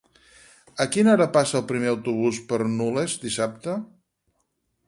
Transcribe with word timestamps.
A 0.85 0.87
quina 0.95 1.11
hora 1.17 1.27
passa 1.35 1.59
el 1.59 1.67
primer 1.73 1.91
autobús 1.93 2.41
per 2.49 2.61
Nulles 2.79 3.19
dissabte? 3.27 3.81